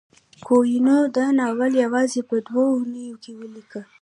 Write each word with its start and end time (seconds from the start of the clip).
کویلیو 0.45 1.01
دا 1.17 1.25
ناول 1.39 1.73
یوازې 1.83 2.21
په 2.29 2.35
دوه 2.47 2.65
اونیو 2.73 3.15
کې 3.23 3.31
ولیکه. 3.39 3.81